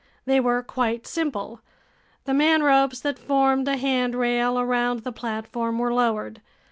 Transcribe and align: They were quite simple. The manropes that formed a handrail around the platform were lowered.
They 0.25 0.39
were 0.39 0.63
quite 0.63 1.05
simple. 1.05 1.61
The 2.25 2.31
manropes 2.33 2.99
that 3.03 3.19
formed 3.19 3.67
a 3.67 3.77
handrail 3.77 4.59
around 4.59 5.01
the 5.03 5.11
platform 5.11 5.77
were 5.77 5.93
lowered. 5.93 6.41